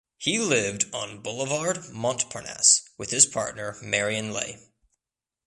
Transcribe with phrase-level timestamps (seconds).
[0.17, 4.57] He lived on Boulevard Montparnasse with his partner Marion Leigh.